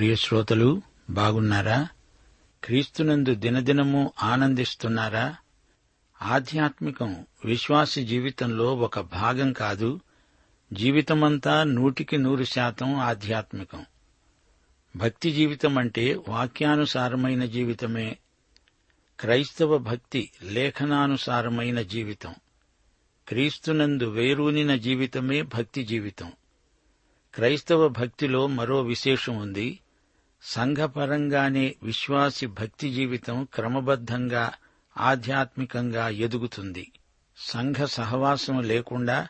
[0.00, 1.88] ప్రియ శ్రోతలు బాగున్నారా?
[2.64, 5.36] క్రీస్తునందు దినదినము ఆనందిస్తున్నారా?
[6.22, 10.00] ఆధ్యాత్మికం విశ్వాసి జీవితంలో ఒక భాగం కాదు
[10.72, 13.86] జీవితమంతా నూటికి నూరు శాతం ఆధ్యాత్మికం.
[14.96, 18.16] భక్తి జీవితం అంటే వాక్యానుసారమైన జీవితమే.
[19.20, 22.34] క్రైస్తవ భక్తి లేఖనానుసారమైన జీవితం.
[23.28, 26.32] క్రీస్తునందు వేరూనిన జీవితమే భక్తి జీవితం.
[27.34, 29.78] క్రైస్తవ భక్తిలో మరో విశేషం ఉంది
[30.42, 34.52] సంఘపరంగానే విశ్వాసి భక్తి జీవితం క్రమబద్ధంగా
[34.98, 36.92] ఆధ్యాత్మికంగా ఎదుగుతుంది.
[37.38, 39.28] సంఘ సహవాసం లేకుండా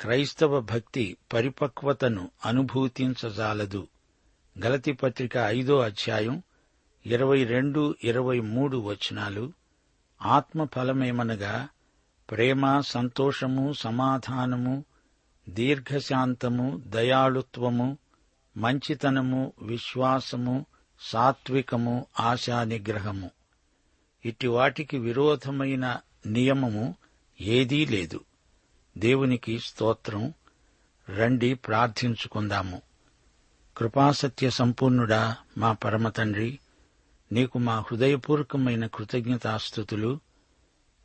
[0.00, 3.88] క్రైస్తవ భక్తి పరిపక్వతను అనుభూతించజాలదు.
[4.64, 6.42] గలతి పత్రిక ఐదో అధ్యాయం
[7.06, 9.52] ఇరవై రెండు ఇరవై మూడు వచనాలు.
[10.22, 11.68] ఆత్మ ఫలమేమనగా
[12.30, 14.84] ప్రేమ సంతోషము సమాధానము
[15.48, 17.98] దీర్ఘశాంతము దయాళుత్వము
[18.56, 20.66] మంచితనము విశ్వాసము
[21.00, 23.30] సాత్వికము ఆశానిగ్రహము.
[24.24, 25.96] ఇట్టి వాటికి విరోధమైన
[26.26, 26.94] నియమము
[27.40, 28.20] ఏదీ లేదు.
[28.98, 30.34] దేవునికి స్తోత్రం.
[31.08, 32.82] రండి ప్రార్థించుకుందాము.
[33.76, 36.58] కృపాసత్య సంపూర్ణుడా మా పరమతండ్రి
[37.32, 40.20] నీకు మా హృదయపూర్వకమైన కృతజ్ఞతాస్థుతులు.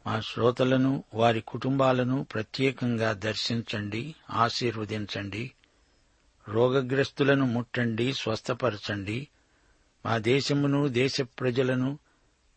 [0.08, 5.52] మా శ్రోతలను వారి కుటుంబాలను ప్రత్యేకంగా దర్శించండి ఆశీర్వదించండి.
[6.50, 9.28] రోగగ్రస్తులను ముట్టండి స్వస్థపరచండి.
[10.06, 12.00] మా దేశమును దేశ ప్రజలను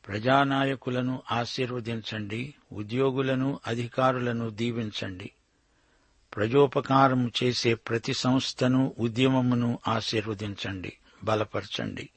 [0.07, 5.31] ప్రజానాయకులను ఆశీర్వదించండి ఉద్యోగులను అధికారులను దీవించండి.
[6.37, 10.93] ప్రజోపకారం చేసే ప్రతి సంస్థను ఉద్యమమును ఆశీర్వదించండి
[11.25, 12.09] బలపరచండి.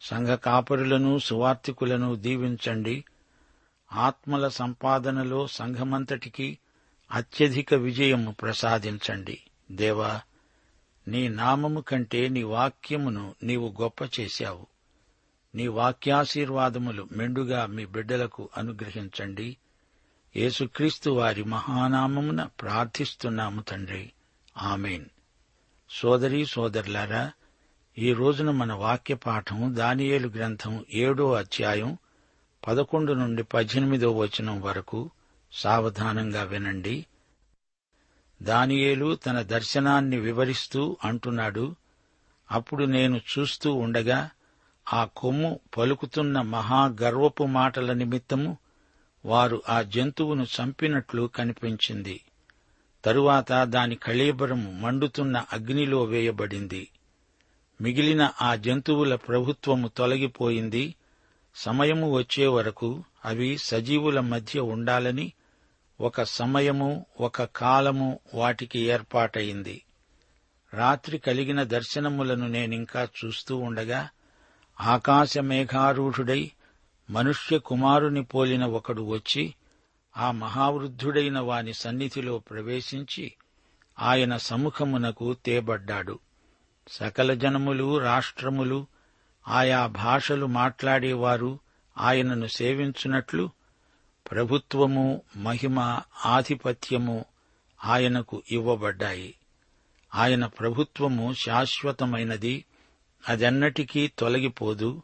[0.00, 3.04] సంఘ కాపరులను సువార్థికులను దీవించండి.
[3.92, 6.58] ఆత్మల సంపాదనలో సంఘమంతటికి
[7.10, 9.38] అత్యధిక విజయము ప్రసాదించండి.
[9.72, 10.20] దేవా
[11.10, 14.66] నీ నామము కంటే నీ వాక్యమును నీవు గొప్ప చేశావు.
[15.54, 19.56] నీ వాక్యాశీర్వాదములు మెండుగా మీ బిడ్డలకు అనుగ్రహించండి.
[20.36, 24.12] యేసుక్రీస్తు వారి మహానామమున ప్రార్థిస్తున్నాము తండ్రి.
[24.56, 25.04] ఆమెన్.
[25.90, 27.32] సోదరీ సోదరులారా
[27.98, 31.98] ఈ రోజున మన వాక్య పాఠం దానియేలు గ్రంథం ఏడో అధ్యాయం
[32.68, 35.10] పదకొండు నుండి పద్దెనిమిదో వచనం వరకు
[35.52, 37.06] సావధానంగా వినండి.
[38.42, 41.76] దానియేలు తన దర్శనాన్ని వివరిస్తూ అంటున్నాడు
[42.50, 44.30] అప్పుడు నేను చూస్తూ ఉండగా
[44.92, 48.58] ఆ కొమ్ము పలుకుతున్న మహాగర్వపు మాటల నిమిత్తము
[49.24, 52.20] వారు ఆ జంతువును చంపినట్లు కనిపించింది.
[53.04, 56.88] తరువాత దాని కళేబరము మండుతున్న అగ్నిలో వేయబడింది.
[57.80, 60.94] మిగిలిన ఆ జంతువుల ప్రభుత్వము తొలగిపోయింది.
[61.54, 65.32] సమయము వచ్చే వరకు అవి సజీవుల మధ్య ఉండాలని
[66.00, 69.82] ఒక సమయము ఒక కాలము వాటికి ఏర్పాటయింది.
[70.74, 74.08] రాత్రి కలిగిన దర్శనములను నేనింకా చూస్తూ ఉండగా
[74.80, 76.50] ఆకాశ మేఘారూఢుడై
[77.10, 79.54] మనుష్య కుమారుని పోలిన ఒకడు వచ్చి
[80.16, 83.32] ఆ మహావృద్ధుడైన వాని సన్నిధిలో ప్రవేశించి
[83.98, 86.18] ఆయన సముఖమునకు తేబడ్డాడు.
[86.88, 88.86] సకల జనములు రాష్ట్రములు
[89.48, 91.58] ఆయా భాషలు మాట్లాడేవారు
[91.98, 93.50] ఆయనను సేవించున్నట్లు
[94.30, 97.24] ప్రభుత్వము మహిమ ఆధిపత్యము
[97.84, 99.34] ఆయనకు ఇవ్వబడ్డాయి.
[100.14, 102.64] ఆయన ప్రభుత్వము శాశ్వతమైనది
[103.28, 105.02] అదెన్నటికీ తొలగిపోదు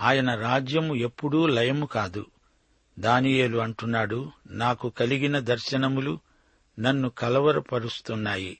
[0.00, 2.26] ఆయన రాజ్యము ఎప్పుడూ లయము కాదు.
[2.98, 6.18] దానియేలు అంటున్నాడు నాకు కలిగిన దర్శనములు
[6.78, 8.58] నన్ను కలవరపరుస్తున్నాయి.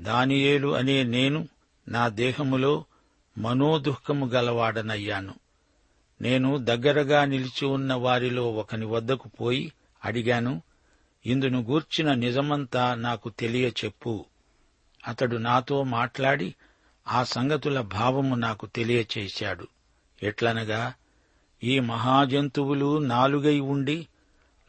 [0.00, 1.48] దానియేలు అనే నేను
[1.88, 2.84] నా దేహములో
[3.38, 5.34] మనోదుఃఖము గలవాడనయ్యాను.
[6.20, 9.72] నేను దగ్గరగా నిలిచి ఉన్న వారిలో ఒకని వద్దకు పోయి
[10.04, 10.62] అడిగాను
[11.26, 14.24] ఇందును గూర్చిన నిజమంతా నాకు తెలియచెప్పు.
[15.08, 16.54] అతడు నాతో మాట్లాడి
[17.08, 19.66] ఆ సంగతుల భావము నాకు తెలియచేశాడు.
[20.22, 20.94] ఎట్లనగా
[21.64, 24.06] ఈ మహాజంతువులు నాలుగై ఉండి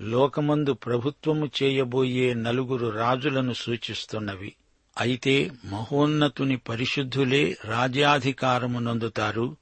[0.02, 4.54] లోకమందు ప్రభుత్వము చేయబోయే నలుగురు రాజులను సూచిస్తున్నవి.
[5.00, 9.58] అయితే మహోన్నతుని పరిశుద్ధులే రాజ్యాధికారము నందుతారు.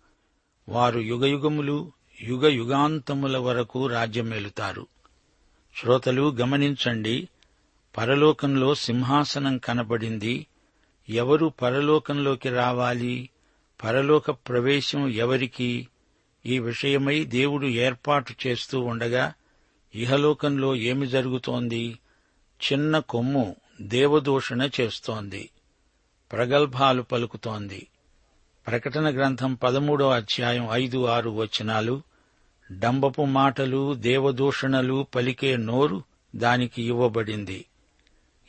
[0.69, 1.91] వారు యుగయుగములు
[2.21, 4.87] యుగ యుగాంతముల వరకు రాజ్యమేలుతారు.
[5.75, 7.29] శ్రోతలు గమనించండి
[7.97, 10.47] పరలోకంలో సింహాసనం కనబడింది.
[11.09, 13.29] ఎవరు పరలోకంలోకి రావాలి?
[13.83, 15.87] పరలోక ప్రవేశం ఎవరికి?
[16.45, 19.33] ఈ విషయమై దేవుడు ఏర్పాటు చేస్తూ ఉండగా
[19.95, 21.99] ఇహలోకంలో ఏమి జరుగుతోంది?
[22.73, 25.49] చిన్న కొమ్ము దేవదూషణ చేస్తోంది.
[26.31, 27.87] ప్రగల్భాలు పలుకుతోంది.
[28.67, 32.01] ప్రకటన గ్రంథం పదమూడో అధ్యాయం ఐదు ఆరు వచనాలు
[32.71, 36.03] డంబపు మాటలు దేవదూషణలు పలికే నోరు
[36.35, 37.65] దానికి ఇవ్వబడింది.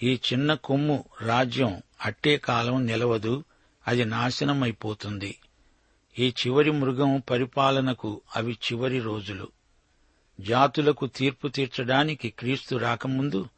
[0.03, 3.45] ఈ చిన్న కొమ్ము రాజ్యం అట్టే కాలం నిలవదు
[3.89, 5.39] అది నాశనమైపోతుంది.
[6.19, 9.49] ఈ చివరి మృగం పరిపాలనకు అవి చివరి రోజులు.
[10.41, 13.49] జాతులకు తీర్పు తీర్చడానికి క్రీస్తు రాకముందు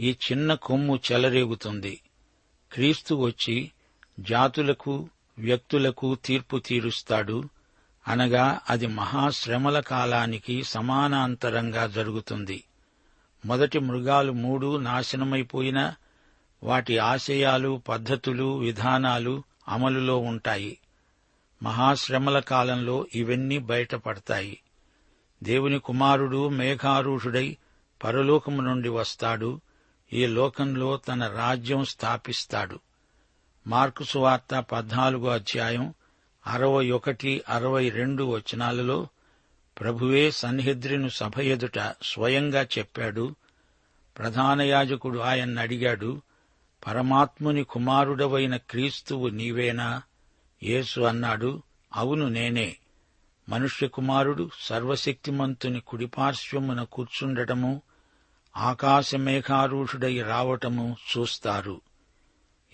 [0.00, 2.00] ఈ చిన్న కొమ్ము చెలరేగుతుంది.
[2.72, 3.70] క్రీస్తు వచ్చి
[4.20, 5.08] జాతులకు
[5.38, 7.44] వ్యక్తులకు తీర్పు తీరుస్తాడు.
[8.08, 12.64] అనగా అది మహాశ్రమల కాలానికి సమానాంతరంగా జరుగుతుంది.
[13.46, 15.94] మొదటి మృగాలు మూడు నాశనమైపోయినా
[16.62, 20.78] వాటి ఆశయాలు పద్ధతులు విధానాలు అమలులో ఉంటాయి.
[21.62, 24.58] మహాశ్రమల కాలంలో ఇవన్నీ బయటపడతాయి.
[25.42, 27.56] దేవుని కుమారుడు మేఘారూఢుడై
[28.04, 29.60] పరలోకము నుండి వస్తాడు.
[30.12, 32.78] ఈ లోకంలో తన రాజ్యం స్థాపిస్తాడు.
[33.66, 35.94] మార్కు సువార్త పద్నాలుగో అధ్యాయం
[36.46, 39.08] అరవై ఒకటి అరవై రెండు వచనాలలో
[39.80, 43.34] ప్రభువే సన్నిహిద్రిను సభ ఎదుట స్వయంగా చెప్పాడు.
[44.18, 46.22] ప్రధాన యాజకుడు ఆయన్ని అడిగాడు
[46.86, 50.02] పరమాత్ముని కుమారుడవైన క్రీస్తువు నీవేనా?
[50.62, 51.62] యేసు అన్నాడు
[51.92, 52.76] అవును నేనే.
[53.48, 57.82] మనుష్య కుమారుడు సర్వశక్తిమంతుని కుడిపార్శ్వమున కూర్చుండటము
[58.56, 61.80] ఆకాశమేఘారూఢుడై రావటము చూస్తారు.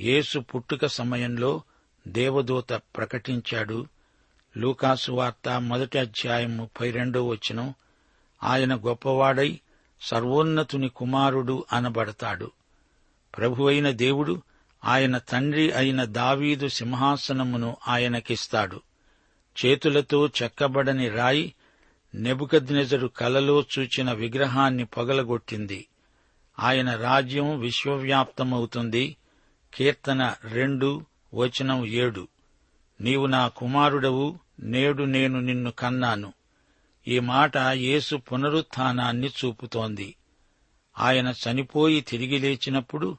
[0.00, 1.62] యేసు పుట్టుక సమయంలో
[2.08, 3.87] దేవదూత ప్రకటించాడు.
[4.56, 7.75] లూకాసు వార్త మొదటి అధ్యాయం ముప్పై రెండో వచనం.
[8.43, 9.60] ఆయన గొప్పవాడై
[10.00, 12.50] సర్వోన్నతుని కుమారుడు అనబడతాడు.
[13.38, 14.43] ప్రభువైన దేవుడు
[14.84, 18.81] ఆయన తండ్రి అయిన దావీదు సింహాసనమును ఆయనకిస్తాడు.
[19.64, 21.54] చేతులతో చెక్కబడని రాయి
[22.14, 25.87] నెబుకద్నెజరు కలలో చూచిన విగ్రహాన్ని పగలగొట్టింది.
[26.58, 29.17] ఆయన రాజ్యం విశ్వవ్యాప్తమవుతుంది.
[29.76, 32.28] కీర్తన రెండు వచనం ఏడు.
[33.00, 36.32] నీవు నా కుమారుడవు నేడు నేను నిన్ను కన్నాను.
[37.08, 40.16] ఈ మాట యేసు పునరుత్థానాన్ని చూపుతోంది.
[40.98, 43.16] ఆయన చనిపోయి తిరిగి లేచినప్పుడు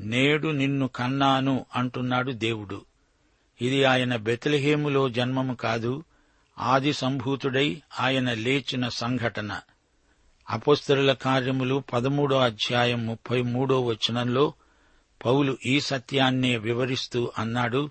[0.00, 2.84] నేడు నిన్ను కన్నాను అంటున్నాడు దేవుడు.
[3.60, 6.04] ఇది ఆయన బెతలహేములో జన్మము కాదు
[6.58, 9.60] ఆది సంభూతుడై ఆయన లేచిన సంఘటన.
[10.50, 14.54] అపోస్తరుల కార్యములు పదమూడో అధ్యాయం ముప్పై మూడో వచనంలో
[15.24, 17.90] పౌలు ఈ సత్యాన్నే వివరిస్తూ అన్నాడు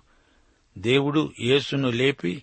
[0.78, 2.42] దేవుడు యేసును లేపి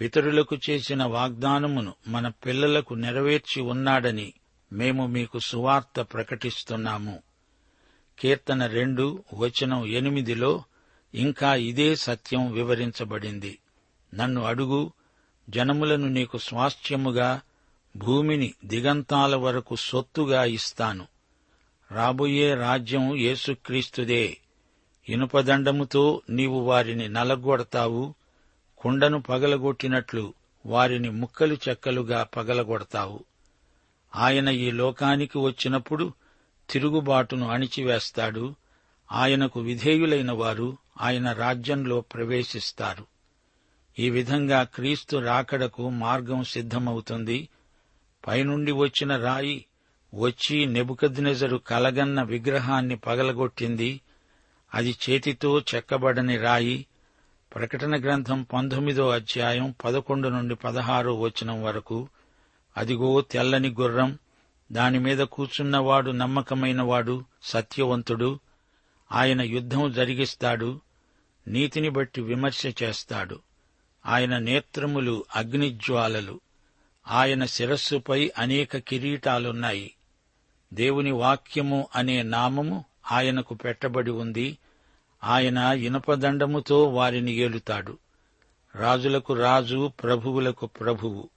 [0.00, 4.32] పితరులకు చేసిన వాగ్దానమును మన పిల్లలకు నెరవేర్చి ఉన్నాడని
[4.72, 7.22] మేము మీకు సువార్త ప్రకటిస్తున్నాము.
[8.18, 10.64] కీర్తన రెండు వచనం ఎనిమిదిలో
[11.14, 13.58] ఇంకా ఇదే సత్యం వివరించబడింది.
[14.14, 14.92] నన్ను అడుగు
[15.50, 17.40] జనములను నీకు స్వాస్థ్యముగా
[17.96, 21.06] భూమిని దిగంతాల వరకు సొత్తుగా ఇస్తాను.
[21.94, 24.36] రాబోయే రాజ్యం యేసుక్రీస్తుదే.
[25.08, 28.14] ఇనుపదండముతో నీవు వారిని నలగొడతావు
[28.78, 30.34] కుండను పగలగొట్టినట్లు
[30.66, 33.24] వారిని ముక్కలు చెక్కలుగా పగలగొడతావు.
[34.16, 36.12] ఆయన ఈ లోకానికి వచ్చినప్పుడు
[36.70, 38.54] తిరుగుబాటును అణిచివేస్తాడు
[39.12, 43.06] ఆయనకు విధేయులైన వారు ఆయన రాజ్యంలో ప్రవేశిస్తారు.
[43.98, 47.48] ఈ విధంగా క్రీస్తు రాకడకు మార్గం సిద్ధమవుతుంది.
[48.26, 49.66] పైనుండి వచ్చిన రాయి
[50.16, 54.00] వచ్చి నెబుకద్నెజరు కలగన్న విగ్రహాన్ని పగలగొట్టింది.
[54.74, 56.86] అది చేతితో చెక్కబడని రాయి.
[57.54, 62.08] ప్రకటన గ్రంథం పంతొమ్మిదో అధ్యాయం పదకొండు నుండి పదహారో వచనం వరకు.
[62.76, 64.18] అదిగో తెల్లని గుర్రం.
[64.72, 68.40] దానిమీద కూర్చున్నవాడు నమ్మకమైనవాడు సత్యవంతుడు.
[69.12, 70.80] ఆయన యుద్ధం జరిగిస్తాడు.
[71.48, 73.40] నీతిని బట్టి విమర్శ చేస్తాడు.
[74.06, 76.40] ఆయన నేత్రములు అగ్నిజ్వాలలు.
[77.08, 79.94] ఆయన శిరస్సుపై అనేక కిరీటాలున్నాయి.
[80.74, 84.58] దేవుని వాక్యము అనే నామము ఆయనకు పెట్టబడి ఉంది.
[85.24, 87.98] ఆయన ఇనపదండముతో వారిని ఏలుతాడు.
[88.74, 91.28] రాజులకు రాజు ప్రభువులకు ప్రభువు.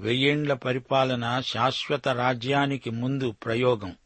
[0.00, 3.96] వెయ్యేండ్ల పరిపాలన శాశ్వత రాజ్యానికి ముందు ప్రయోగం.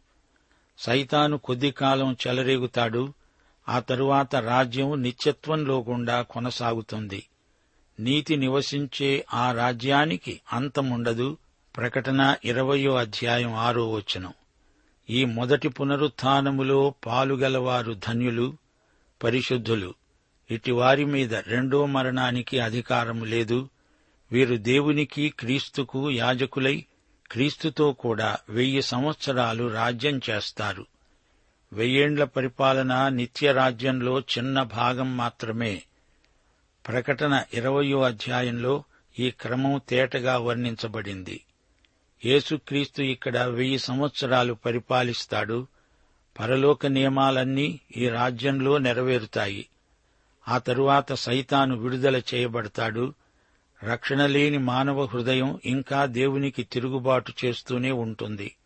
[0.79, 3.13] సైతాను కొద్ది కాలం చెలరేగుతాడు.
[3.69, 7.27] ఆ తరువాత రాజ్యం నిత్యత్వంలో గుండా కొనసాగుతుంది.
[8.01, 11.37] నీతి నివసించే ఆ రాజ్యానికి అంతముండదు.
[11.77, 14.33] ప్రకటన ఇరవయో అధ్యాయం ఆరో వచనం.
[15.11, 18.57] ఈ మొదటి పునరుత్నములో పాలుగలవారు ధన్యులు
[19.25, 19.95] పరిశుద్ధులు.
[20.51, 23.69] ఇటివారి మీద రెండో మరణానికి అధికారం లేదు.
[24.33, 26.85] వీరు దేవునికి క్రీస్తుకు యాజకులై
[27.31, 30.87] క్రీస్తుతో కూడా వెయ్యి సంవత్సరాలు రాజ్యం చేస్తారు.
[31.73, 35.83] వెయ్యేండ్ల పరిపాలన నిత్య రాజ్యంలో చిన్న భాగం మాత్రమే.
[36.87, 38.85] ప్రకటన ఇరవయో అధ్యాయంలో
[39.19, 41.41] ఈ క్రమం తేటగా వర్ణించబడింది.
[42.25, 45.67] యేసుక్రీస్తు ఇక్కడ వెయ్యి సంవత్సరాలు పరిపాలిస్తాడు.
[46.39, 49.67] పరలోక నియమాలన్నీ ఈ రాజ్యంలో నెరవేరుతాయి.
[50.49, 53.15] ఆ తరువాత సైతాను విడుదల చేయబడతాడు.
[53.85, 58.57] రక్షణ లేని మానవ హృదయం ఇంకా దేవునికి తిరుగుబాటు చేస్తూనే ఉంటుంది.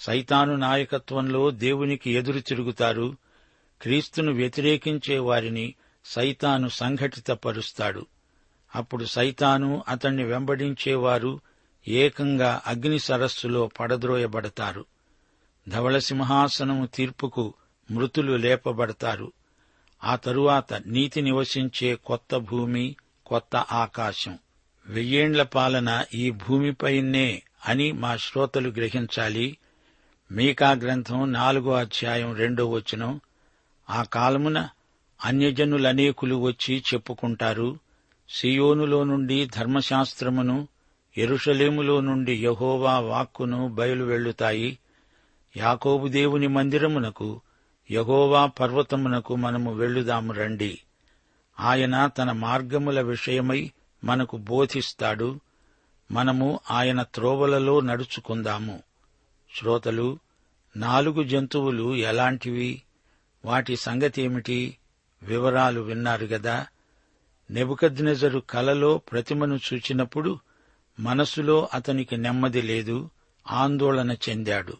[0.00, 3.16] సైతాను నాయకత్వంలో దేవునికి ఎదురు తిరుగుతారు.
[3.82, 8.06] క్రీస్తును వ్యతిరేకించే వారిని సైతాను సంఘటితపరుస్తాడు.
[8.74, 11.40] అప్పుడు సైతాను అతన్ని వెంబడించేవారు
[11.88, 14.84] ఏకంగా అగ్ని సరస్సులో పడద్రోయబడతారు.
[15.68, 17.54] ధవళసింహాసనము తీర్పుకు
[17.90, 19.32] మృతులు లేపబడతారు.
[20.04, 24.38] ఆ తరువాత నీతి నివసించే కొత్త భూమి కొత్త ఆకాశం.
[24.86, 29.58] వెయ్యేండ్ల పాలన ఈ భూమిపైనే అని మా శ్రోతలు గ్రహించాలి.
[30.32, 33.20] మీకా గ్రంథం నాలుగో అధ్యాయం రెండో వచనం.
[33.90, 34.68] ఆ కాలమున
[35.24, 37.78] అన్యజనులనేకులు వచ్చి చెప్పుకుంటారు.
[38.30, 40.68] సియోనులో నుండి ధర్మశాస్త్రమును
[41.18, 44.78] ఎరుషలేములో నుండి యహోవా వాక్కును బయలువెళ్ళుతాయి
[45.56, 47.40] యాకోబు దేవుని మందిరమునకు
[47.90, 50.78] యహోవా పర్వతమునకు మనము వెళ్ళుదాము రండి.
[51.60, 53.72] ఆయన తన మార్గముల విషయమై
[54.04, 55.40] మనకు బోధిస్తాడు.
[56.10, 58.82] మనము ఆయన త్రోవలలో నడుచుకుందాము.
[59.54, 60.18] శ్రోతలు
[60.76, 62.82] నాలుగు జంతువులు ఎలాంటివి?
[63.44, 64.76] వాటి సంగతేమిటి?
[65.22, 66.66] వివరాలు విన్నారు గదా?
[67.50, 70.38] నెబుకద్నెజరు కలలో ప్రతిమను చూచినప్పుడు
[71.00, 73.10] మనసులో అతనికి నెమ్మది లేదు
[73.50, 74.76] ఆందోళన చెందాడు.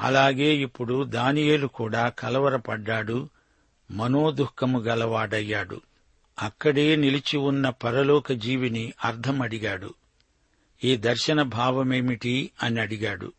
[0.00, 3.28] అలాగే ఇప్పుడు దానియేలు కూడా కలవరపడ్డాడు
[3.90, 5.80] మనోదుఃఖము గలవాడయ్యాడు.
[6.42, 9.94] అక్కడే నిలిచి ఉన్న పరలోక జీవిని అర్థమడిగాడు.
[10.84, 13.32] ఈ దర్శన భావమేమిటి అని అడిగాడు.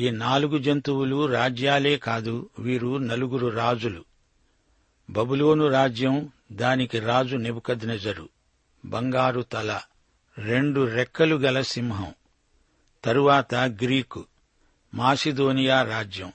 [0.00, 4.04] ఈ నాలుగు జంతువులు రాజ్యాలే కాదు వీరు నలుగురు రాజులు.
[5.10, 8.28] బబులోను రాజ్యం దానికి రాజు నెబుకద్నెజరు
[8.84, 9.80] బంగారు తల.
[10.38, 12.14] రెండు రెక్కలు గల సింహం.
[13.04, 14.24] తరువాత గ్రీకు
[14.94, 16.32] మాసిదోనియా రాజ్యం.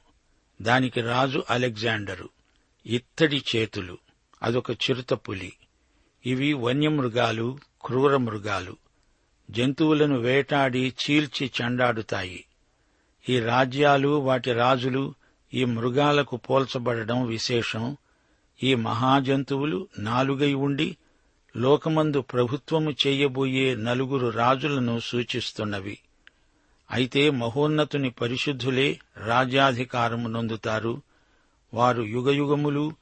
[0.62, 2.30] దానికి రాజు అలెగ్జాండరు.
[2.86, 3.98] ఇత్తడి చేతులు.
[4.44, 5.54] అదొక చిరుతపులి
[6.26, 8.78] ఇవి వన్యమృగాలు క్రూర మృగాలు
[9.52, 12.46] జంతువులను వేటాడి చీల్చి చెండాడుతాయి.
[13.30, 15.14] ఈ రాజ్యాలు వాటి రాజులు
[15.54, 17.98] ఈ మృగాలకు పోల్చబడడం విశేషం.
[18.64, 20.98] ఈ మహాజంతువులు నాలుగై ఉండి
[21.58, 25.98] లోకమందు ప్రభుత్వము చేయబోయే నలుగురు రాజులను సూచిస్తున్నవి.
[26.92, 31.02] అయితే మహోన్నతుని పరిశుద్ధులే రాజ్యాధికారము నొందుతారు.
[31.74, 32.94] వారు యుగయుగములు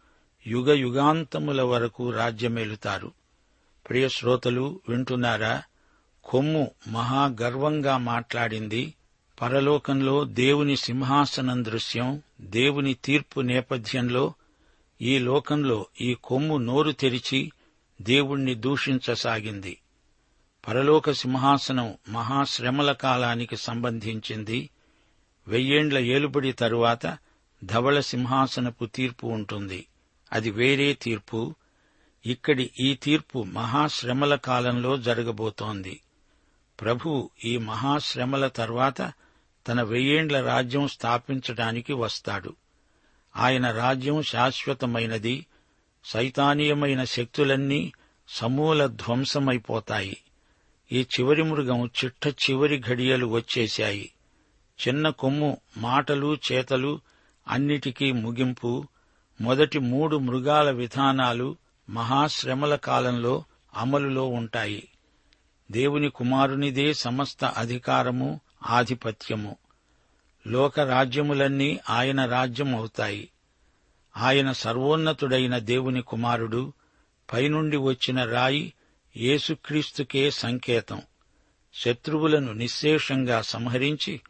[0.47, 3.11] యుగ యుగాంతముల వరకు రాజ్యమేలుతారు.
[3.89, 5.63] ప్రియశ్రోతలు వింటున్నారా?
[6.23, 8.93] కొమ్ము మహాగర్వంగా మాట్లాడింది.
[9.41, 14.33] పరలోకంలో దేవుని సింహాసనం దృశ్యం దేవుని తీర్పు నేపథ్యంలో
[15.01, 17.51] ఈ లోకంలో ఈ కొమ్ము నోరు తెరిచి
[18.01, 19.77] దేవుణ్ణి దూషించసాగింది.
[20.67, 24.69] పరలోక సింహాసనం మహాశ్రమల కాలానికి సంబంధించింది.
[25.47, 27.17] వెయ్యేండ్ల ఏలుబడి తరువాత
[27.63, 29.87] ధవళ సింహాసనపు తీర్పు ఉంటుంది.
[30.33, 31.55] అది వేరే తీర్పు.
[32.25, 36.01] ఇక్కడి ఈ తీర్పు మహాశ్రమల కాలంలో జరగబోతోంది.
[36.81, 39.13] ప్రభువు ఈ మహాశ్రమల తర్వాత
[39.67, 42.55] తన వెయ్యేండ్ల రాజ్యం స్థాపించడానికి వస్తాడు.
[43.35, 45.45] ఆయన రాజ్యం శాశ్వతమైనది.
[46.07, 47.93] సైతానీయమైన శక్తులన్నీ
[48.27, 50.17] సమూల ధ్వంసమైపోతాయి.
[50.91, 54.11] ఈ చివరి మృగం చిట్ట చివరి ఘడియలు వచ్చేశాయి.
[54.87, 56.99] చిన్న కొమ్ము మాటలు చేతలు
[57.47, 58.83] అన్నిటికీ ముగింపు
[59.41, 61.55] మొదటి మూడు మృగాల విధానాలు
[61.89, 63.43] మహాశ్రమల కాలంలో
[63.77, 64.87] అమలులో ఉంటాయి.
[65.71, 69.55] దేవుని కుమారునిదే సమస్త అధికారము ఆధిపత్యము.
[70.47, 73.29] లోక రాజ్యములన్నీ ఆయన రాజ్యం అవుతాయి
[74.17, 76.73] ఆయన సర్వోన్నతుడైన దేవుని కుమారుడు
[77.33, 78.73] పైనుండి వచ్చిన రాయి
[79.17, 81.01] యేసుక్రీస్తుకే సంకేతం.
[81.73, 84.21] శత్రువులను నిశ్శేషంగా సంహరించి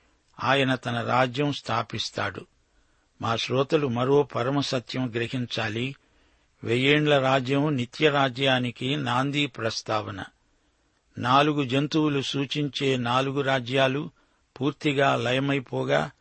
[0.44, 2.46] ఆయన తన రాజ్యం స్థాపిస్తాడు.
[3.22, 5.96] మా శ్రోతలు మరో పరమసత్యం గ్రహించాలి.
[6.64, 8.96] వెయ్యేండ్ల రాజ్యం నిత్య రాజ్యానికి
[9.48, 10.24] ప్రస్తావన.
[11.18, 14.10] నాలుగు జంతువులు సూచించే నాలుగు రాజ్యాలు
[14.62, 16.12] పూర్తిగా లయమైపోగా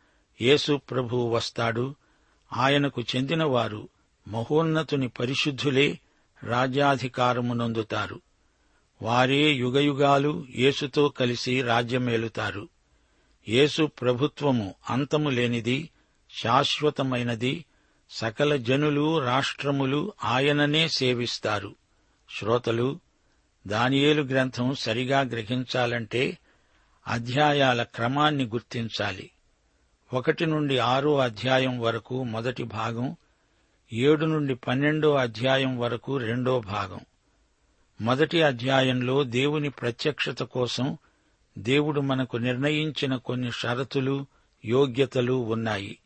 [0.40, 1.94] యేసు ప్రభువు వస్తాడు.
[2.52, 3.88] ఆయనకు చెందినవారు
[4.28, 5.98] మహోన్నతుని పరిశుద్ధులే
[6.42, 8.20] రాజ్యాధికారమునందుతారు.
[9.02, 12.68] వారే యుగయుగాలు యేసుతో కలిసి రాజ్యమేలుతారు.
[13.48, 15.90] యేసు ప్రభుత్వము అంతము లేనిది
[16.42, 17.64] శాశ్వతమైనది
[18.10, 21.74] సకల జనులు రాష్ట్రములు ఆయననే సేవిస్తారు.
[22.38, 23.00] శ్రోతలు
[23.66, 26.38] దానియేలు గ్రంథం సరిగా గ్రహించాలంటే
[27.06, 29.30] అధ్యాయాల క్రమాన్ని గుర్తించాలి.
[30.12, 33.16] ఒకటి నుండి ఆరో అధ్యాయం వరకు మొదటి భాగం
[33.92, 37.00] ఏడు నుండి పన్నెండో అధ్యాయం వరకు రెండో భాగం.
[38.00, 40.98] మొదటి అధ్యాయంలో దేవుని ప్రత్యక్షత కోసం
[41.58, 44.26] దేవుడు మనకు నిర్ణయించిన కొన్ని షరతులు
[44.64, 45.98] యోగ్యతలు ఉన్నాయి.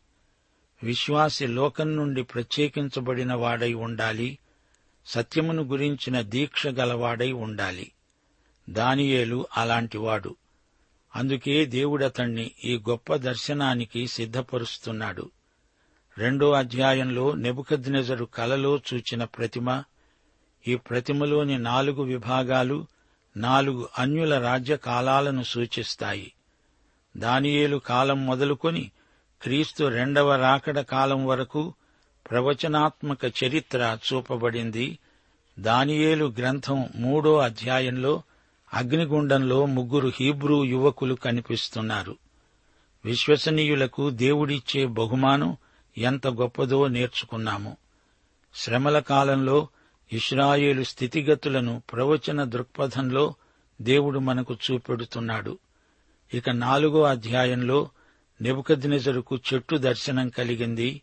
[0.83, 4.37] విశ్వాసి లోకం నుండి ప్రత్యేకించబడిన వాడై ఉండాలి.
[5.05, 7.91] సత్యమును గురించిన దీక్ష గలవాడై ఉండాలి.
[8.69, 10.35] దానియేలు అలాంటివాడు
[11.15, 15.31] అందుకే దేవుడతణ్ణి ఈ గొప్ప దర్శనానికి సిద్ధపరుస్తున్నాడు.
[16.17, 19.83] రెండో అధ్యాయంలో నెబుకద్నెజరు కలలో చూచిన ప్రతిమ
[20.67, 22.85] ఈ ప్రతిమలోని నాలుగు విభాగాలు
[23.37, 26.33] నాలుగు అన్యుల రాజ్య కాలాలను సూచిస్తాయి.
[27.17, 28.91] దానియేలు కాలం మొదలుకొని
[29.41, 31.73] క్రీస్తు రెండవ రాకడ కాలం వరకు
[32.29, 34.99] ప్రవచనాత్మక చరిత్ర చూపబడింది.
[35.59, 38.23] దానియేలు గ్రంథం మూడో అధ్యాయంలో
[38.73, 42.17] అగ్నిగుండంలో ముగ్గురు హీబ్రూ యువకులు కనిపిస్తున్నారు.
[43.05, 45.57] విశ్వసనీయులకు దేవుడిచ్చే బహుమానం
[45.97, 47.77] ఎంత గొప్పదో నేర్చుకున్నాము.
[48.55, 49.67] శ్రమల కాలంలో
[50.13, 53.33] ఇస్రాయేలు స్థితిగతులను ప్రవచన దృక్పథంలో
[53.81, 55.59] దేవుడు మనకు చూపెడుతున్నాడు.
[56.33, 57.89] ఇక నాలుగో అధ్యాయంలో
[58.41, 61.01] నెబుకద్నెజరుకు చెట్టు దర్శనం కలిగింది.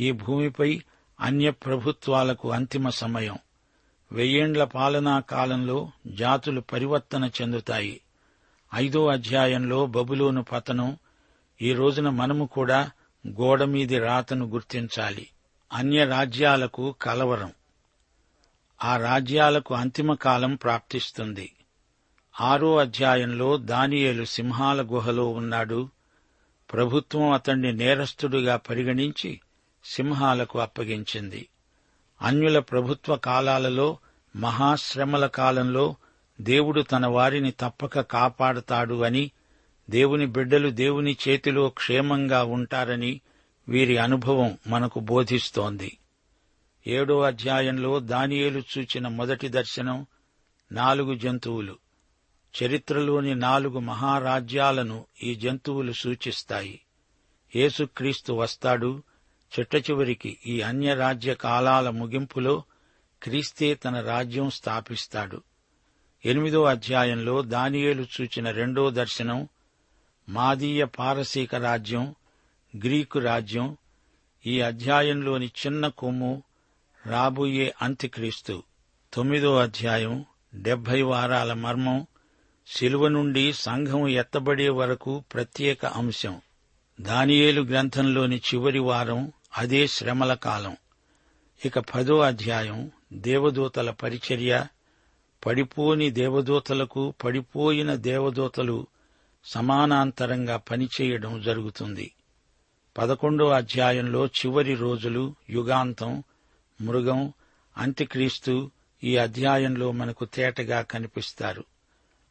[0.00, 0.82] ఈ భూమిపై
[1.20, 3.38] అన్య ప్రభుత్వాలకు అంతిమ సమయం.
[4.12, 8.00] వెయ్యేండ్ల పాలనా కాలంలో జాతులు పరివర్తన చెందుతాయి.
[8.74, 10.96] ఐదో అధ్యాయంలో బబులోను పతనం
[11.62, 12.90] ఈ రోజున మనము కూడా
[13.28, 15.28] గోడమీది రాతను గుర్తించాలి.
[15.72, 17.52] అన్య రాజ్యాలకు కలవరం.
[18.84, 21.52] ఆ రాజ్యాలకు అంతిమ కాలం ప్రాప్తిస్తుంది.
[22.40, 25.88] ఆరో అధ్యాయంలో దానియేలు సింహాల గుహలో ఉన్నాడు.
[26.72, 29.40] ప్రభుత్వం అతణ్ణి నేరస్తుడిగా పరిగణించి
[29.84, 31.48] సింహాలకు అప్పగించింది.
[32.22, 33.98] అన్యుల ప్రభుత్వ కాలాలలో
[34.36, 35.94] మహాశ్రమల కాలంలో
[36.40, 39.30] దేవుడు తన వారిని తప్పక కాపాడతాడు అని
[39.90, 43.20] దేవుని బిడ్డలు దేవుని చేతిలో క్షేమంగా ఉంటారని
[43.68, 45.98] వీరి అనుభవం మనకు బోధిస్తోంది.
[46.86, 50.06] ఏడో అధ్యాయంలో దానియేలు చూచిన మొదటి దర్శనం
[50.72, 51.76] నాలుగు జంతువులు.
[52.62, 56.80] చరిత్రలోని నాలుగు మహారాజ్యాలను ఈ జంతువులు సూచిస్తాయి.
[57.56, 59.02] యేసుక్రీస్తు వస్తాడు
[59.58, 62.62] చిట్టచివరికి ఈ అన్యరాజ్య కాలాల ముగింపులో
[63.22, 65.42] క్రీస్తే తన రాజ్యం స్థాపిస్తాడు.
[66.24, 69.48] ఎనిమిదో అధ్యాయంలో దానియేలు చూచిన రెండో దర్శనం
[70.28, 72.14] మాదీయ పారసీక రాజ్యం
[72.76, 73.76] గ్రీకు రాజ్యం
[74.46, 76.42] ఈ అధ్యాయంలోని చిన్న కొమ్ము
[77.06, 78.62] రాబోయే అంత్యక్రీస్తు.
[79.14, 82.06] తొమ్మిదో అధ్యాయం డెబ్బై వారాల మర్మం
[82.66, 86.40] శిలువ నుండి సంఘం ఎత్తబడే వరకు ప్రత్యేక అంశం.
[87.00, 90.76] దానియేలు గ్రంథంలోని చివరి వారం అదే శ్రమల కాలం.
[91.64, 94.66] ఇక పదో అధ్యాయం దేవదూతల పరిచర్య.
[95.46, 98.86] పడిపోని దేవదూతలకు పడిపోయిన దేవదూతలు
[99.44, 102.14] సమానాంతరంగా పనిచేయడం జరుగుతుంది.
[102.98, 106.22] పదకొండో అధ్యాయంలో చివరి రోజులు యుగాంతం
[106.80, 107.32] మృగం
[107.76, 108.70] అంత్యక్రీస్తు
[109.04, 111.64] ఈ అధ్యాయంలో మనకు తేటగా కనిపిస్తారు.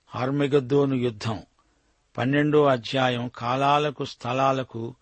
[0.08, 1.44] హార్మెగద్దోను యుద్ధం.
[2.18, 4.96] పన్నెండో అధ్యాయం కాలాలకు స్థలాలకు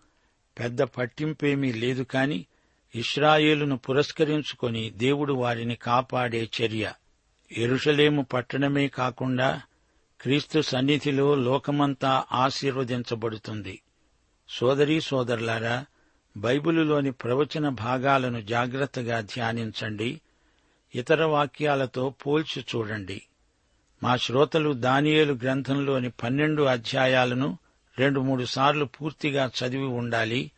[0.58, 2.46] పెద్ద పట్టింపేమీ లేదు కాని
[2.94, 6.92] ఇస్రాయేలును పురస్కరించుకొని దేవుడు వారిని కాపాడే చర్య.
[7.52, 9.62] ఎరుషలేము పట్టణమే కాకుండా
[10.20, 13.82] క్రీస్తు సన్నిధిలో లోకమంతా ఆశీర్వదించబడుతుంది.
[14.48, 15.86] సోదరీ సోదరులారా
[16.36, 20.20] బైబిలులోని ప్రవచన భాగాలను జాగ్రత్తగా ధ్యానించండి.
[20.94, 23.22] ఇతర వాక్యాలతో పోల్చి చూడండి.
[24.02, 27.58] మా శ్రోతలు దానియేలు గ్రంథంలోని పన్నెండు అధ్యాయాలను
[27.98, 30.50] రెండు మూడు సార్లు పూర్తిగా చదివి ఉండాలి.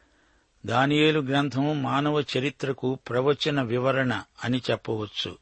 [0.67, 5.39] దానియేలు గ్రంథం మానవ చరిత్రకు ప్రవచన వివరణ అని చెప్పవచ్చు.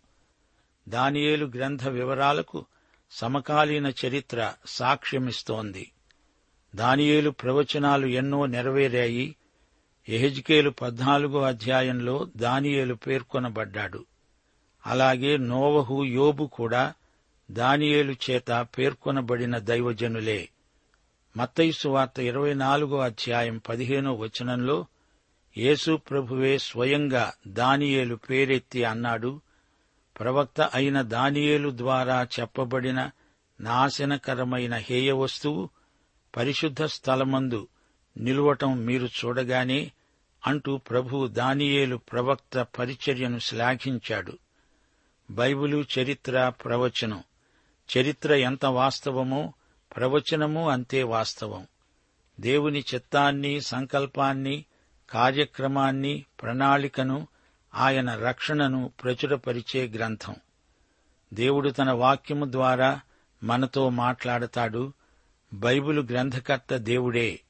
[0.89, 2.65] దానియేలు గ్రంథ వివరాలకు
[3.11, 5.93] సమకాలీన చరిత్ర సాక్ష్యమిస్తోంది.
[6.75, 9.37] దానియేలు ప్రవచనాలు ఎన్నో నెరవేరాయి.
[10.09, 14.05] ఎహెజ్కేలు పద్నాలుగో అధ్యాయంలో దానియేలు పేర్కొనబడ్డాడు.
[14.87, 16.95] అలాగే నోవహు యోబు కూడా
[17.51, 20.49] దానియేలు చేత పేర్కొనబడిన దైవజనులే.
[21.37, 24.87] మత్తయిసు వార్త ఇరవై నాలుగో అధ్యాయం పదిహేనో వచనంలో
[25.59, 29.41] యేసు ప్రభువే స్వయంగా దానియేలు పేరెత్తి అన్నాడు
[30.21, 33.11] ప్రవక్త అయిన దానియేలు ద్వారా చెప్పబడిన
[33.61, 35.69] నాశనకరమైన హేయ వస్తువు
[36.37, 37.69] పరిశుద్ధ స్థలమందు
[38.17, 39.93] నిలువటం మీరు చూడగానే
[40.47, 44.39] అంటూ ప్రభు దానియేలు ప్రవక్త పరిచర్యను శ్లాఘించాడు.
[45.31, 47.23] బైబిలు చరిత్ర ప్రవచనం.
[47.99, 49.53] చరిత్ర ఎంత వాస్తవమో
[49.97, 51.67] ప్రవచనము అంతే వాస్తవం.
[52.41, 54.65] దేవుని చిత్తాన్ని సంకల్పాన్ని
[55.11, 57.29] కార్యక్రమాన్ని ప్రణాళికను
[57.75, 60.35] ఆయన రక్షణను ప్రచురపరిచే గ్రంథం.
[61.35, 63.01] దేవుడు తన వాక్యము ద్వారా
[63.43, 64.93] మనతో మాట్లాడతాడు.
[65.55, 67.41] బైబిలు గ్రంథకర్త దేవుడే.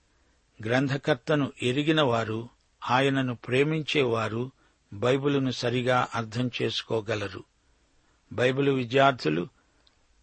[0.64, 2.48] గ్రంథకర్తను ఎరిగినవారు
[2.90, 4.50] ఆయనను ప్రేమించేవారు
[4.92, 7.44] బైబిలును సరిగా అర్థం చేసుకోగలరు.
[8.32, 9.48] బైబిలు విద్యార్థులు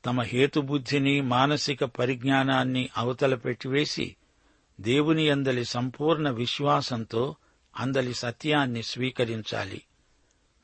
[0.06, 4.16] తమ హేతుబుద్ధిని మానసిక పరిజ్ఞానాన్ని అవతల పెట్టివేసి
[4.82, 7.36] దేవుని అందలి సంపూర్ణ విశ్వాసంతో
[7.78, 9.82] అందలి సత్యాన్ని స్వీకరించాలి.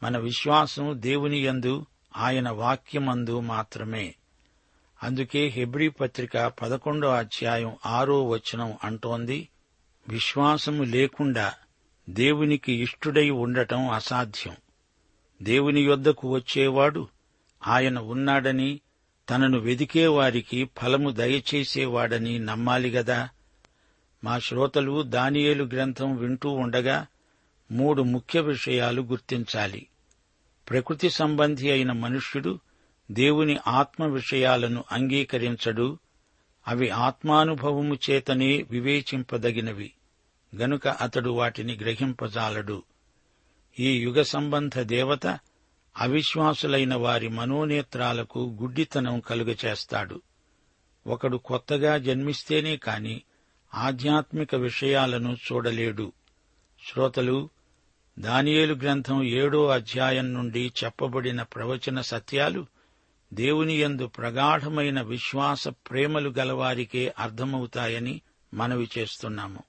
[0.04, 1.86] మన విశ్వాసం దేవుని యందు
[2.18, 4.16] ఆయన వాక్యమందు మాత్రమే.
[5.04, 9.50] అందుకే హెబ్రీ పత్రిక పదకొండో అధ్యాయం ఆరో వచనం అంటోంది
[10.10, 11.54] విశ్వాసము లేకుండా
[12.10, 14.56] దేవునికి ఇష్టుడై ఉండటం అసాధ్యం.
[15.44, 17.08] దేవుని యొద్దకు వచ్చేవాడు
[17.68, 18.80] ఆయన ఉన్నాడని
[19.30, 23.30] తనను వెదికేవారికి ఫలము దయచేసేవాడని నమ్మాలి గదా?
[24.24, 27.08] మా శ్రోతలు దానియేలు గ్రంథం వింటూ ఉండగా
[27.72, 29.88] మూడు ముఖ్య విషయాలు గుర్తించాలి.
[30.70, 32.60] ప్రకృతి సంబంధి అయిన మనుష్యుడు
[33.12, 36.00] దేవుని ఆత్మ విషయాలను అంగీకరించడు.
[36.68, 39.92] అవి ఆత్మానుభవము చేతనే వివేచింపదగినవి.
[40.56, 42.84] గనుక అతడు వాటిని గ్రహింపజాలడు.
[43.80, 45.40] ఈ యుగ సంబంధ దేవత
[45.98, 50.22] అవిశ్వాసులైన వారి మనోనేత్రాలకు గుడ్డితనం కలుగచేస్తాడు.
[51.08, 53.22] ఒకడు కొత్తగా జన్మిస్తేనే కాని
[53.74, 56.12] ఆధ్యాత్మిక విషయాలను చూడలేడు.
[56.88, 57.50] శ్రోతలు
[58.20, 62.66] దానియేలు గ్రంథం ఏడో అధ్యాయం నుండి చెప్పబడిన ప్రవచన సత్యాలు
[63.34, 68.22] దేవుని యందు ప్రగాఢమైన విశ్వాస ప్రేమలు గలవారికే అర్థమవుతాయని
[68.54, 69.64] మనవి చేస్తున్నాము.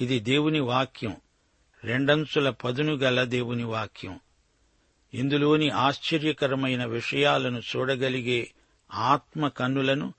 [0.00, 1.16] ఇది దేవుని వాక్యం.
[1.84, 4.20] రెండంచుల పదును గల దేవుని వాక్యం.
[5.14, 8.50] ఇందులోని ఆశ్చర్యకరమైన విషయాలను చూడగలిగే
[8.94, 10.14] ఆత్మ కన్నులను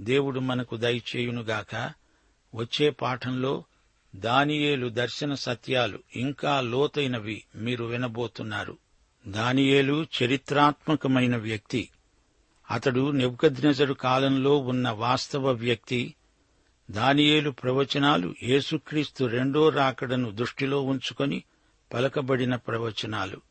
[0.00, 1.92] దేవుడు మనకు దయచేయునుగాక.
[2.54, 3.64] వచ్చే పాఠంలో
[4.16, 8.78] దానియేలు దర్శన సత్యాలు ఇంకా లోతైనవి మీరు వినబోతున్నారు.
[9.26, 11.88] దానియేలు చరిత్రాత్మకమైన వ్యక్తి.
[12.70, 16.14] అతడు నెబ్కద్నెజరు కాలంలో ఉన్న వాస్తవ వ్యక్తి.
[16.90, 21.44] దానియేలు ప్రవచనాలు యేసుక్రీస్తు రెండో రాకడను దృష్టిలో ఉంచుకొని
[21.92, 23.49] పలకబడిన ప్రవచనాలు.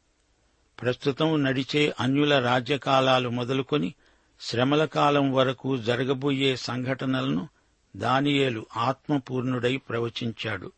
[0.81, 3.93] ప్రస్తుతం నడిచే అన్యుల రాజ్యకాలాలు మొదలుకొని
[4.41, 7.49] శ్రమల కాలం వరకు జరగబోయే సంఘటనలను
[7.95, 10.71] దానియేలు ఆత్మపూర్ణుడై ప్రవచించాడు.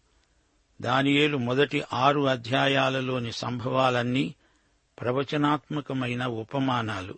[0.81, 4.35] దానియేలు మొదటి ఆరు అధ్యాయాలలోని సంభవాలన్నీ
[5.01, 7.17] ప్రవచనాత్మకమైన ఉపమానాలు.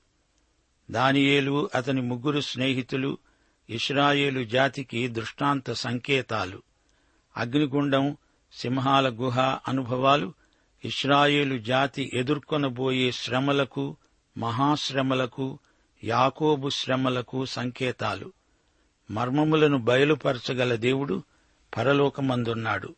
[0.91, 3.17] దానియేలు అతని ముగ్గురు స్నేహితులు
[3.69, 6.62] ఇస్రాయేలు జాతికి దృష్టాంత సంకేతాలు.
[7.38, 8.17] అగ్నిగుండం
[8.54, 10.34] సింహాల గుహ అనుభవాలు
[10.86, 13.98] ఇస్రాయేలు జాతి ఎదుర్కొనబోయే శ్రమలకు
[14.38, 15.60] మహాశ్రమలకు
[16.04, 18.34] యాకోబు శ్రమలకు సంకేతాలు.
[19.12, 21.24] మర్మములను బయలుపరచగల దేవుడు
[21.78, 22.96] పరలోకమందున్నాడు.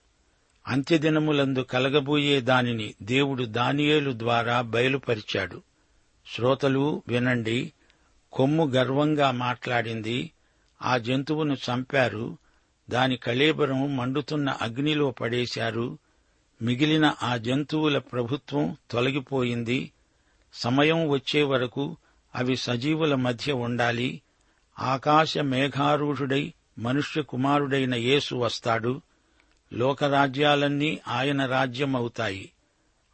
[0.67, 5.61] అంత్యదినములందు కలగబోయే దానిని దేవుడు దానియేలు ద్వారా బయలుపరిచాడు.
[6.35, 7.73] శ్రోతలు వినండి.
[8.31, 10.31] కొమ్ము గర్వంగా మాట్లాడింది.
[10.81, 12.37] ఆ జంతువును చంపారు.
[12.89, 15.97] దాని కళేబరం మండుతున్న అగ్నిలో పడేశారు.
[16.65, 19.91] మిగిలిన ఆ జంతువుల ప్రభుత్వం తొలగిపోయింది.
[20.53, 21.97] సమయం వచ్చే వరకు
[22.35, 24.21] అవి సజీవుల మధ్య ఉండాలి.
[24.79, 29.01] ఆకాశ మేఘారూఢుడై మనుష్య కుమారుడైన యేసు వస్తాడు.
[29.73, 32.51] లోకరాజ్యాలన్నీ ఆయన రాజ్యమవుతాయి.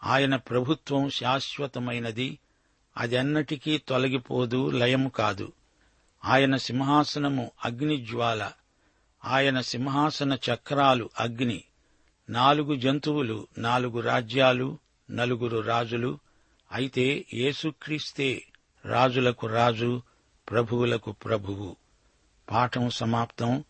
[0.03, 2.39] ఆయన ప్రభుత్వం శాశ్వతమైనది.
[2.97, 5.51] అదెన్నటికీ తొలగిపోదు లయము కాదు.
[6.25, 8.51] ఆయన సింహాసనము అగ్నిజ్వాల.
[9.25, 11.63] ఆయన సింహాసన చక్రాలు అగ్ని.
[12.29, 14.77] నాలుగు జంతువులు నాలుగు రాజ్యాలు
[15.11, 16.19] నలుగురు రాజులు.
[16.71, 18.43] అయితే యేసుక్రీస్తే
[18.85, 20.01] రాజులకు రాజు
[20.51, 21.75] ప్రభువులకు ప్రభువు.
[22.51, 23.63] పాఠం సమాప్తం.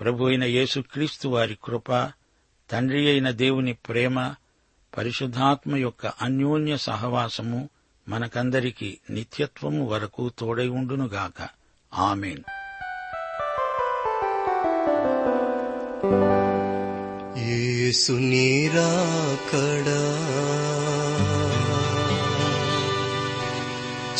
[0.00, 2.12] ప్రభు అయిన యేసుక్రీస్తు వారి కృప
[2.70, 4.34] తండ్రి అయిన దేవుని ప్రేమ
[4.96, 7.68] పరిశుద్ధాత్మ యొక్క అన్యోన్య సహవాసము
[8.08, 11.48] మనకందరికీ నిత్యత్వము వరకు తోడై ఉండునుగాక.
[11.94, 12.65] ఆమెన్.
[17.86, 18.82] యేసు నీరాకడా.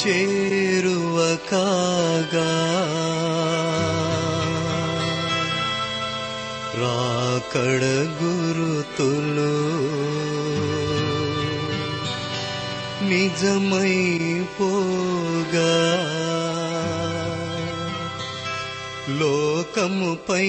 [0.07, 2.53] చేరువ కాగా
[6.79, 7.85] రాకడ
[8.23, 9.57] గురుతులు.
[13.09, 15.97] నిజమై పోగా.
[19.79, 20.45] లోకముపై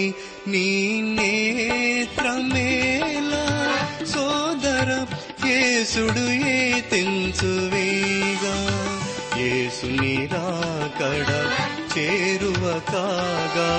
[0.51, 0.67] నీ
[1.17, 2.61] నేత్రమేలా
[4.11, 4.89] సోదర
[5.47, 6.53] యేసుడు ఏ
[6.91, 8.55] తెంచువేగా
[9.39, 11.29] యేసు నిరాకడ
[11.93, 13.69] చేరువ కాగా?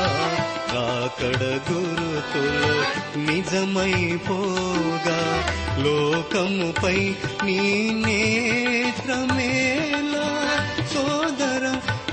[0.74, 2.74] రాకడ గురుతులు
[3.28, 5.20] నిజమైపోగా
[5.84, 6.98] లోకముపై
[7.46, 7.60] నీ
[8.04, 9.08] నేత్రమేలా
[10.94, 11.64] సోదర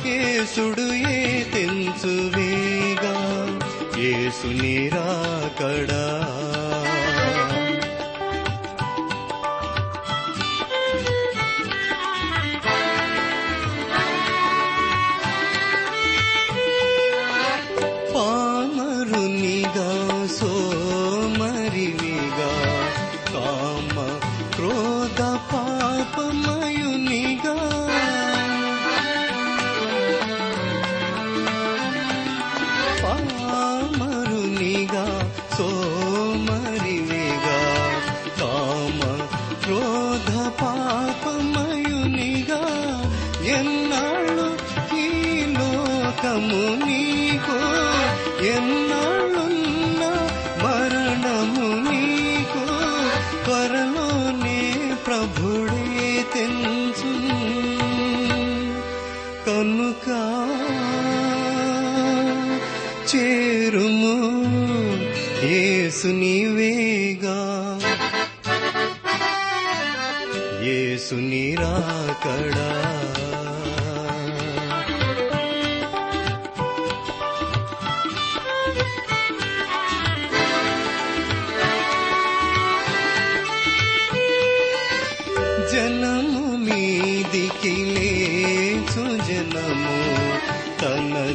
[0.07, 1.19] యేసుడు ఏ
[1.53, 2.44] తెంచువే
[4.05, 6.03] యేసు నిరాకడా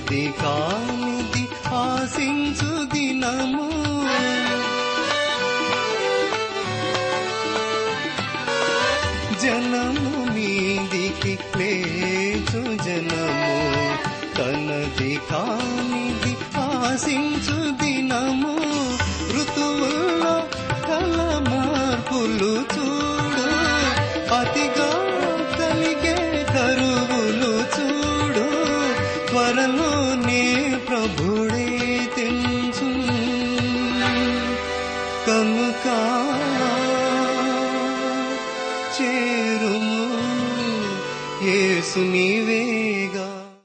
[0.01, 3.71] తనది కానిది ఆశించు దినము.
[9.41, 13.55] జనము మీదికి లేచు జనము.
[14.37, 18.59] తనది కానిది ఆశించు దినము.
[19.37, 20.43] ఋతువుల్లో
[20.87, 23.51] కల మార్పులు చూడు
[24.35, 25.00] అతిగా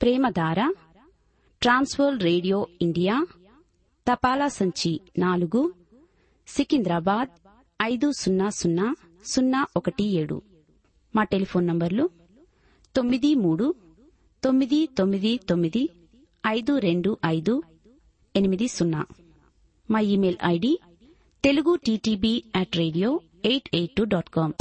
[0.00, 0.60] Premadhara
[1.62, 3.14] Trans World Radio India
[4.06, 5.62] తపాలా సంచి నాలుగు
[6.48, 7.30] సికింద్రాబాద్
[7.82, 8.86] ఐదు సున్నా సున్నా
[9.26, 10.42] సున్నా ఒకటి ఏడు.
[11.14, 12.10] మా టెలిఫోన్ నంబర్లు
[12.94, 13.74] తొమ్మిది మూడు
[14.42, 15.82] తొమ్మిది తొమ్మిది తొమ్మిది
[16.46, 17.62] ఐదు రెండు ఐదు
[18.34, 19.06] ఎనిమిది సున్నా.
[19.90, 20.72] మా email ID
[21.44, 24.54] Telugu TTB at radio eight eight two dot com.